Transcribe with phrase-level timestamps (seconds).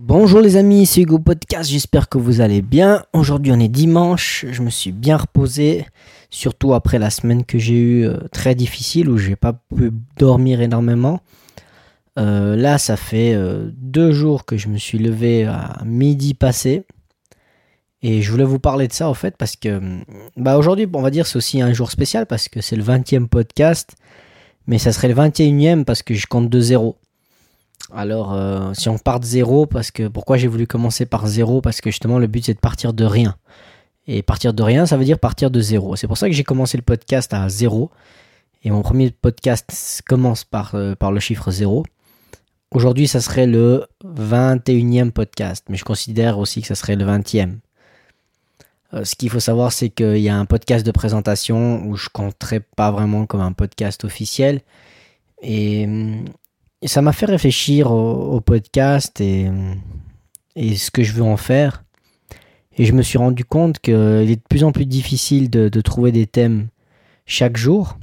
[0.00, 3.02] Bonjour les amis, c'est Hugo Podcast, j'espère que vous allez bien.
[3.12, 5.86] Aujourd'hui on est dimanche, je me suis bien reposé,
[6.30, 10.60] surtout après la semaine que j'ai eue euh, très difficile où j'ai pas pu dormir
[10.60, 11.18] énormément.
[12.16, 16.84] Euh, là ça fait euh, deux jours que je me suis levé à midi passé.
[18.00, 19.80] Et je voulais vous parler de ça en fait parce que
[20.36, 23.26] bah aujourd'hui on va dire c'est aussi un jour spécial parce que c'est le 20e
[23.26, 23.96] podcast.
[24.68, 26.98] Mais ça serait le 21e parce que je compte de zéro.
[27.92, 31.60] Alors, euh, si on part de zéro, parce que pourquoi j'ai voulu commencer par zéro?
[31.60, 33.36] Parce que justement, le but c'est de partir de rien.
[34.06, 35.96] Et partir de rien, ça veut dire partir de zéro.
[35.96, 37.90] C'est pour ça que j'ai commencé le podcast à zéro.
[38.64, 41.84] Et mon premier podcast commence par, euh, par le chiffre zéro.
[42.70, 45.64] Aujourd'hui, ça serait le 21e podcast.
[45.68, 47.58] Mais je considère aussi que ça serait le 20e.
[48.94, 52.08] Euh, ce qu'il faut savoir, c'est qu'il y a un podcast de présentation où je
[52.10, 54.62] compterai pas vraiment comme un podcast officiel.
[55.42, 56.24] Et hum,
[56.86, 59.50] ça m'a fait réfléchir au, podcast et,
[60.56, 61.84] ce que je veux en faire.
[62.76, 65.80] Et je me suis rendu compte qu'il est de plus en plus difficile de, de,
[65.80, 66.68] trouver des thèmes
[67.26, 67.98] chaque jour.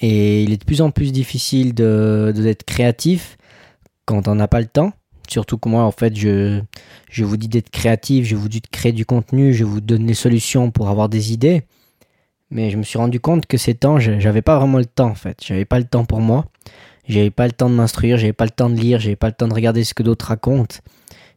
[0.00, 3.38] Et il est de plus en plus difficile d'être de, créatif
[4.04, 4.92] quand on n'a pas le temps.
[5.28, 6.60] Surtout que moi, en fait, je,
[7.10, 10.06] je vous dis d'être créatif, je vous dis de créer du contenu, je vous donne
[10.06, 11.62] les solutions pour avoir des idées.
[12.50, 15.14] Mais je me suis rendu compte que ces temps, j'avais pas vraiment le temps, en
[15.14, 15.38] fait.
[15.44, 16.46] J'avais pas le temps pour moi.
[17.08, 19.32] J'avais pas le temps de m'instruire, j'avais pas le temps de lire, j'avais pas le
[19.32, 20.76] temps de regarder ce que d'autres racontent.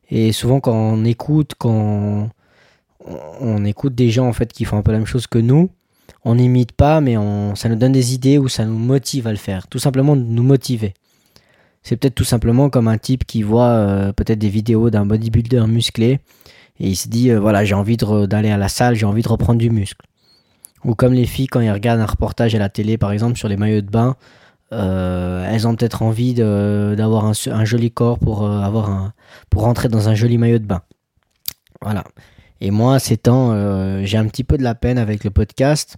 [0.10, 2.30] Et souvent quand on écoute, quand
[3.40, 5.70] on écoute des gens en fait qui font un peu la même chose que nous,
[6.24, 7.16] on n'imite pas, mais
[7.56, 9.68] ça nous donne des idées ou ça nous motive à le faire.
[9.68, 10.94] Tout simplement de nous motiver.
[11.84, 15.66] C'est peut-être tout simplement comme un type qui voit euh, peut-être des vidéos d'un bodybuilder
[15.68, 16.20] musclé
[16.80, 19.28] et il se dit euh, voilà j'ai envie d'aller à la salle, j'ai envie de
[19.28, 20.06] reprendre du muscle.
[20.84, 23.48] Ou comme les filles quand elles regardent un reportage à la télé par exemple sur
[23.48, 24.16] les maillots de bain,
[24.74, 29.12] euh, elles ont peut-être envie d'avoir un, joli corps pour, euh, avoir
[29.50, 30.82] pour rentrer dans un joli maillot de bain.
[31.82, 32.04] Voilà.
[32.62, 35.98] Et moi, ces temps, euh, j'ai un petit peu de la peine avec le podcast.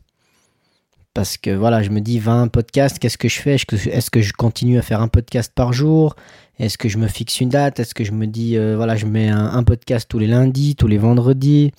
[1.14, 3.54] Parce que voilà, je me dis 20 podcasts, qu'est-ce que je fais?
[3.54, 6.16] Est-ce que, je continue à faire un podcast par jour?
[6.58, 7.80] Est-ce que je me fixe une date?
[7.80, 10.98] Est-ce que je me dis, voilà, je mets un, podcast tous les lundis, tous les
[10.98, 11.72] vendredis?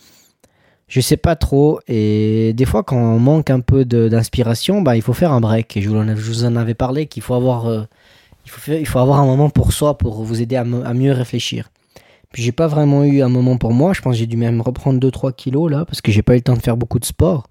[0.88, 1.80] Je sais pas trop.
[1.88, 5.78] Et des fois, quand on manque un peu d'inspiration, bah, il faut faire un break.
[5.80, 7.82] Je vous en, avais parlé qu'il faut avoir, euh,
[8.46, 11.70] faut avoir un moment pour soi pour vous aider à, mieux réfléchir.
[12.32, 13.92] Puis j'ai pas vraiment eu un moment pour moi.
[13.92, 16.38] Je pense que j'ai dû même reprendre 2-3 kilos là parce que j'ai pas eu
[16.38, 17.46] le temps de faire beaucoup de sport.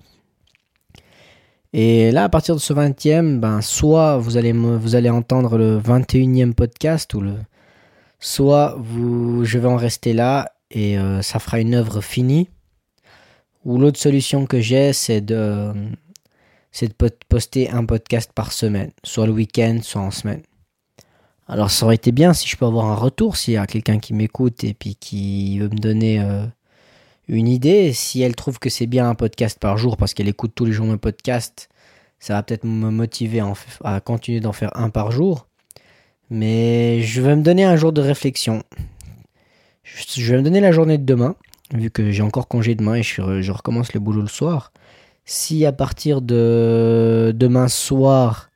[1.71, 5.79] Et là, à partir de ce 20e, ben, soit vous allez, vous allez entendre le
[5.79, 7.33] 21e podcast, ou le,
[8.19, 12.49] soit vous, je vais en rester là et euh, ça fera une œuvre finie.
[13.65, 15.71] Ou l'autre solution que j'ai, c'est de,
[16.71, 20.41] c'est de poster un podcast par semaine, soit le week-end, soit en semaine.
[21.47, 23.99] Alors ça aurait été bien si je peux avoir un retour, s'il y a quelqu'un
[23.99, 26.45] qui m'écoute et puis qui veut me donner euh,
[27.27, 27.93] une idée.
[27.93, 30.71] Si elle trouve que c'est bien un podcast par jour parce qu'elle écoute tous les
[30.71, 31.69] jours mon podcast,
[32.19, 33.41] ça va peut-être me motiver
[33.83, 35.47] à continuer d'en faire un par jour.
[36.29, 38.63] Mais je vais me donner un jour de réflexion.
[39.83, 41.35] Je vais me donner la journée de demain
[41.73, 44.71] vu que j'ai encore congé demain et je, recommence le boulot le soir,
[45.25, 48.49] si à partir de demain soir,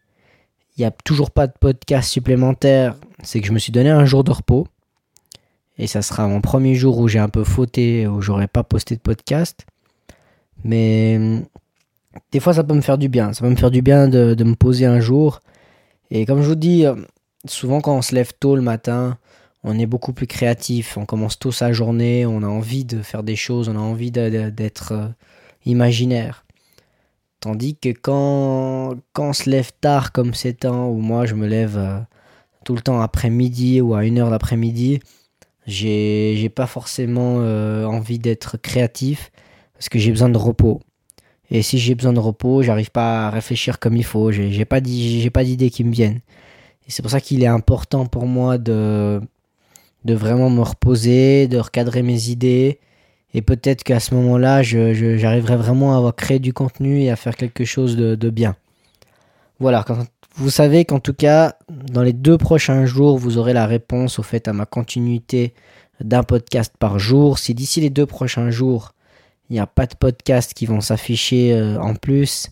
[0.77, 4.05] il n'y a toujours pas de podcast supplémentaire, c'est que je me suis donné un
[4.05, 4.67] jour de repos.
[5.79, 8.95] Et ça sera mon premier jour où j'ai un peu fauté, où j'aurais pas posté
[8.95, 9.65] de podcast.
[10.63, 11.19] Mais
[12.31, 13.33] des fois, ça peut me faire du bien.
[13.33, 15.39] Ça peut me faire du bien de, de me poser un jour.
[16.09, 16.85] Et comme je vous dis,
[17.45, 19.17] souvent quand on se lève tôt le matin,
[19.63, 23.23] on est beaucoup plus créatif, on commence tôt sa journée, on a envie de faire
[23.23, 25.07] des choses, on a envie d'être euh,
[25.65, 26.45] imaginaire.
[27.39, 31.47] Tandis que quand, quand on se lève tard comme ces temps, où moi je me
[31.47, 31.99] lève euh,
[32.65, 34.99] tout le temps après-midi ou à une heure d'après-midi,
[35.65, 39.31] j'ai pas forcément euh, envie d'être créatif
[39.73, 40.81] parce que j'ai besoin de repos.
[41.49, 44.81] Et si j'ai besoin de repos, j'arrive pas à réfléchir comme il faut, j'ai pas
[44.81, 46.21] d'idées qui me viennent.
[46.87, 49.21] Et c'est pour ça qu'il est important pour moi de
[50.05, 52.79] de vraiment me reposer, de recadrer mes idées.
[53.33, 57.35] Et peut-être qu'à ce moment-là, j'arriverai vraiment à avoir créé du contenu et à faire
[57.35, 58.55] quelque chose de, bien.
[59.59, 59.83] Voilà,
[60.35, 64.23] vous savez qu'en tout cas, dans les deux prochains jours, vous aurez la réponse au
[64.23, 65.53] fait à ma continuité
[65.99, 67.39] d'un podcast par jour.
[67.39, 68.93] Si d'ici les deux prochains jours,
[69.49, 72.49] il n'y a pas de podcast qui vont s'afficher euh, en plus,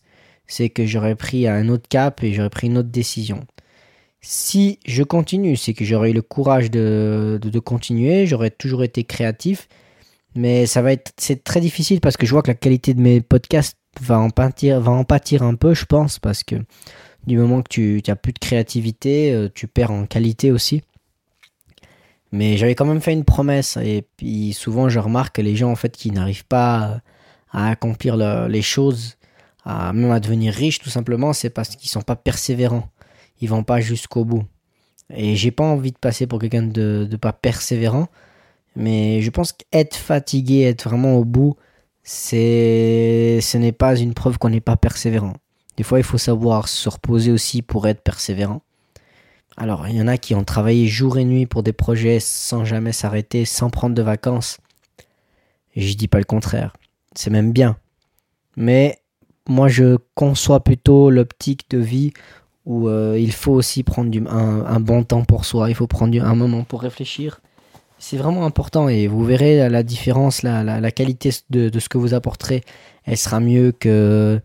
[0.48, 3.42] c'est que j'aurais pris un autre cap et j'aurais pris une autre décision.
[4.28, 9.68] Si je continue, c'est que j'aurai eu le courage de, continuer, j'aurais toujours été créatif,
[10.34, 13.02] mais ça va être c'est très difficile parce que je vois que la qualité de
[13.02, 16.56] mes podcasts va en pâtir, un peu, je pense, parce que
[17.28, 20.82] du moment que tu n'as plus de créativité, euh, tu perds en qualité aussi.
[22.32, 23.78] Mais j'avais quand même fait une promesse.
[23.78, 27.00] Et puis souvent, je remarque que les gens en fait qui n'arrivent pas
[27.52, 29.18] à accomplir les choses,
[29.66, 32.90] à même à devenir riches, tout simplement, c'est parce qu'ils sont pas persévérants.
[33.46, 34.44] Ils vont pas jusqu'au bout.
[35.14, 38.08] Et j'ai pas envie de passer pour quelqu'un de, de pas persévérant.
[38.76, 41.56] Mais je pense qu'être fatigué, être vraiment au bout,
[42.02, 45.36] c'est, ce n'est pas une preuve qu'on n'est pas persévérant.
[45.78, 48.64] Des fois, il faut savoir se reposer aussi pour être persévérant.
[49.58, 52.66] Alors, il y en a qui ont travaillé jour et nuit pour des projets sans
[52.66, 54.58] jamais s'arrêter, sans prendre de vacances.
[55.76, 56.74] Je dis pas le contraire.
[57.14, 57.78] C'est même bien.
[58.58, 58.98] Mais
[59.48, 62.12] moi, je conçois plutôt l'optique de vie
[62.66, 65.70] où euh, il faut aussi prendre un, bon temps pour soi.
[65.70, 67.42] Il faut prendre un moment pour réfléchir.
[67.98, 72.62] C'est vraiment important et vous verrez la, différence, la, qualité de, ce que vous apporterez.
[73.06, 74.42] Elle sera mieux que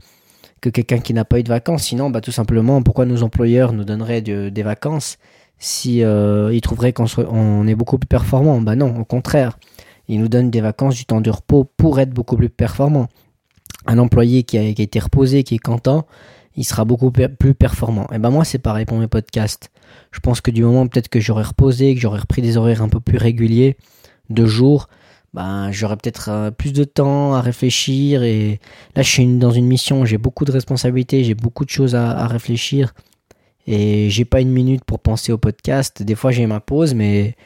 [0.61, 1.85] que quelqu'un qui n'a pas eu de vacances.
[1.85, 5.17] Sinon, bah, tout simplement, pourquoi nos employeurs nous donneraient des vacances
[5.59, 8.61] si euh, ils trouveraient qu'on on est beaucoup plus performant?
[8.61, 9.59] Bah non, au contraire.
[10.09, 13.07] Ils nous donnent des vacances, du temps de repos pour être beaucoup plus performant.
[13.87, 16.05] Un employé qui a, été reposé, qui est content,
[16.57, 18.07] il sera beaucoup plus performant.
[18.13, 19.71] Et ben moi, c'est pareil pour mes podcasts.
[20.13, 22.89] Je pense que du moment peut-être que j'aurais reposé, que j'aurais repris des horaires un
[22.89, 23.77] peu plus réguliers,
[24.31, 24.89] de jours,
[25.35, 28.23] ben, j'aurais peut-être euh, plus de temps à réfléchir.
[28.23, 28.61] Et
[28.97, 32.27] là, je suis dans une mission, j'ai beaucoup de responsabilités, j'ai beaucoup de choses à,
[32.27, 32.95] réfléchir.
[33.67, 36.03] Et j'ai pas une minute pour penser au podcast.
[36.03, 37.37] Des fois, j'ai ma pause, mais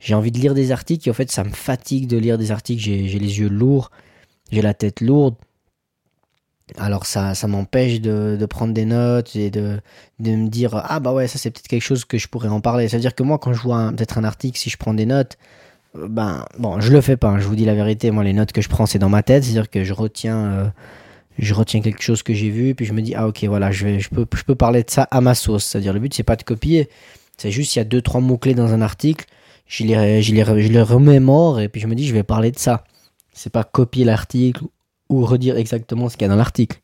[0.00, 1.08] j'ai envie de lire des articles.
[1.08, 2.82] Et en fait, ça me fatigue de lire des articles.
[2.82, 3.90] J'ai les yeux lourds,
[4.50, 5.34] j'ai la tête lourde.
[6.78, 9.80] Alors ça, ça m'empêche de, prendre des notes et de,
[10.18, 12.60] de me dire ah bah ouais ça c'est peut-être quelque chose que je pourrais en
[12.60, 12.88] parler.
[12.88, 15.06] Ça veut dire que moi quand je vois peut-être un article, si je prends des
[15.06, 15.36] notes,
[15.94, 17.28] ben bon, je le fais pas.
[17.28, 18.10] Hein, je vous dis la vérité.
[18.10, 19.44] Moi, les notes que je prends, c'est dans ma tête.
[19.44, 20.68] C'est-à-dire que je retiens, euh,
[21.38, 23.84] je retiens quelque chose que j'ai vu, puis je me dis ah ok voilà, je
[23.84, 25.64] vais, je peux, je peux parler de ça à ma sauce.
[25.64, 26.88] C'est-à-dire le but c'est pas de copier.
[27.38, 29.26] C'est juste il y a deux trois mots clés dans un article,
[29.66, 32.50] je les, je les, je les remémore et puis je me dis je vais parler
[32.52, 32.84] de ça.
[33.32, 34.64] C'est pas copier l'article
[35.08, 36.80] ou redire exactement ce qu'il y a dans l'article.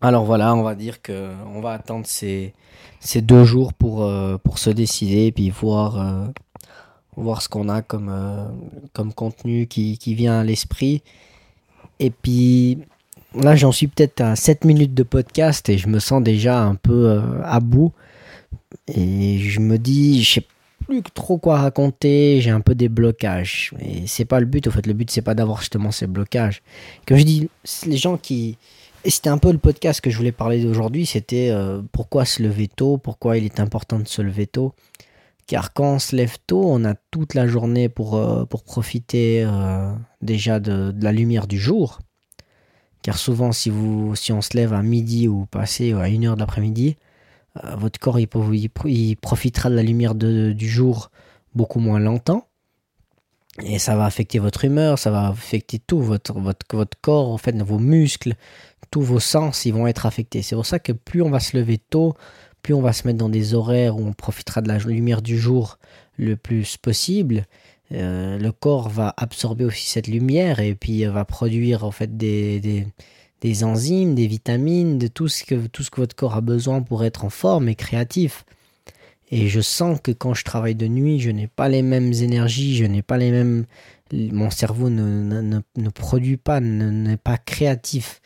[0.00, 2.52] Alors voilà, on va dire que on va attendre ces,
[3.00, 6.26] ces deux jours pour, euh, pour se décider et puis voir euh,
[7.16, 8.44] voir ce qu'on a comme, euh,
[8.92, 11.02] comme contenu qui, qui vient à l'esprit.
[12.00, 12.78] Et puis
[13.34, 16.74] là, j'en suis peut-être à 7 minutes de podcast et je me sens déjà un
[16.74, 17.92] peu à bout.
[18.88, 20.46] Et je me dis, je sais
[20.86, 23.72] plus trop quoi raconter, j'ai un peu des blocages.
[23.80, 26.62] Et c'est pas le but, au fait, le but c'est pas d'avoir justement ces blocages.
[27.06, 27.48] Comme je dis,
[27.86, 28.58] les gens qui.
[29.04, 32.42] Et c'était un peu le podcast que je voulais parler d'aujourd'hui, c'était euh, pourquoi se
[32.42, 34.74] lever tôt, pourquoi il est important de se lever tôt.
[35.46, 39.44] Car quand on se lève tôt, on a toute la journée pour, euh, pour profiter
[39.44, 39.92] euh,
[40.22, 41.98] déjà de, la lumière du jour.
[43.02, 46.36] Car souvent, si, vous, si on se lève à midi ou passé à une heure
[46.36, 47.04] d'après-midi, euh,
[47.76, 51.10] votre corps il, profitera de la lumière du jour
[51.54, 52.48] beaucoup moins longtemps.
[53.62, 57.38] Et ça va affecter votre humeur, ça va affecter tout, votre, votre, votre corps, en
[57.38, 58.34] fait, vos muscles,
[58.90, 60.42] tous vos sens, ils vont être affectés.
[60.42, 62.14] C'est pour ça que plus on va se lever tôt,
[62.62, 65.38] plus on va se mettre dans des horaires où on profitera de la lumière du
[65.38, 65.78] jour
[66.16, 67.46] le plus possible,
[67.92, 72.86] euh, le corps va absorber aussi cette lumière et puis va produire en fait des,
[73.64, 77.04] enzymes, des vitamines, de tout ce, que, tout ce que votre corps a besoin pour
[77.04, 78.44] être en forme et créatif.
[79.30, 82.76] Et je sens que quand je travaille de nuit, je n'ai pas les mêmes énergies,
[82.76, 83.66] je n'ai pas les mêmes...
[84.12, 88.20] Mon cerveau ne, ne, ne produit pas, n'est pas créatif.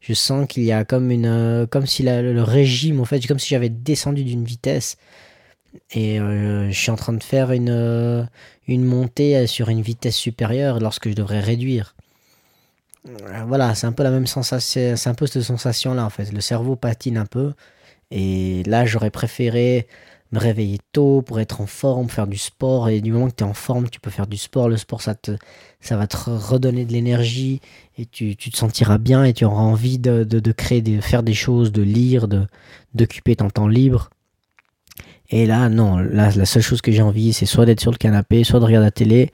[0.00, 3.38] Je sens qu'il y a comme une euh, comme si le régime en fait comme
[3.38, 4.96] si j'avais descendu d'une vitesse.
[5.92, 8.22] Et euh, je suis en train de faire une euh,
[8.68, 11.94] une montée sur une vitesse supérieure lorsque je devrais réduire
[13.46, 16.32] voilà c'est un peu la même sensation c'est un peu cette sensation là en fait
[16.32, 17.52] le cerveau patine un peu
[18.10, 19.86] et là j'aurais préféré
[20.34, 22.88] me réveiller tôt pour être en forme, faire du sport.
[22.88, 24.68] Et du moment que tu es en forme, tu peux faire du sport.
[24.68, 25.30] Le sport, ça, te,
[25.80, 27.60] ça va te redonner de l'énergie
[27.96, 31.22] et tu, tu, te sentiras bien et tu auras envie de, de, créer, de faire
[31.22, 32.28] des choses, de lire,
[32.94, 34.10] d'occuper ton temps libre.
[35.30, 37.96] Et là, non, là, la seule chose que j'ai envie, c'est soit d'être sur le
[37.96, 39.30] canapé, soit de regarder la télé.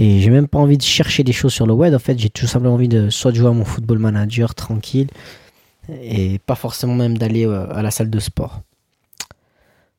[0.00, 1.92] Et j'ai même pas envie de chercher des choses sur le web.
[1.92, 5.08] En fait, j'ai tout simplement envie de soit jouer à mon football manager tranquille
[6.02, 8.62] et pas forcément même d'aller euh, à la salle de sport.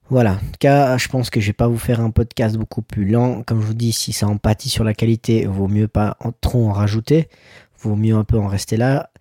[0.09, 2.81] Voilà, en tout cas, je pense que je vais pas vous faire un podcast beaucoup
[2.81, 3.43] plus lent.
[3.43, 6.67] Comme je vous dis, si ça empathie sur la qualité, vaut mieux pas en, trop
[6.67, 7.29] en rajouter.
[7.81, 9.11] Vaut mieux un peu en rester là.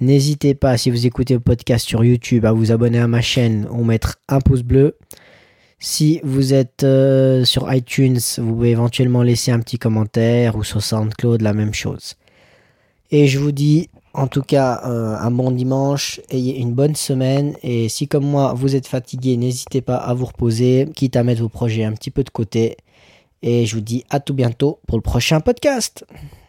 [0.00, 3.66] N'hésitez pas, si vous écoutez le podcast sur YouTube, à vous abonner à ma chaîne
[3.72, 4.96] ou mettre un pouce bleu.
[5.80, 10.82] Si vous êtes euh, sur iTunes, vous pouvez éventuellement laisser un petit commentaire ou sur
[10.82, 12.16] SoundCloud, la même chose.
[13.12, 17.54] Et je vous dis en tout cas, euh, un bon dimanche, ayez une bonne semaine
[17.62, 21.42] et si comme moi vous êtes fatigué, n'hésitez pas à vous reposer, quitte à mettre
[21.42, 22.76] vos projets un petit peu de côté
[23.42, 26.04] Et je vous dis à tout bientôt pour le prochain podcast.